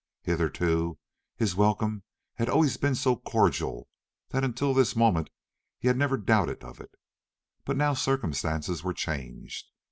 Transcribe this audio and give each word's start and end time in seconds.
Hitherto 0.23 0.97
his 1.35 1.55
welcome 1.55 2.01
had 2.33 2.49
always 2.49 2.75
been 2.75 2.95
so 2.95 3.15
cordial 3.17 3.87
that 4.29 4.43
until 4.43 4.73
this 4.73 4.95
moment 4.95 5.29
he 5.77 5.87
had 5.87 5.95
never 5.95 6.17
doubted 6.17 6.63
of 6.63 6.81
it, 6.81 6.95
but 7.65 7.77
now 7.77 7.93
circumstances 7.93 8.83
were 8.83 8.95
changed. 8.95 9.67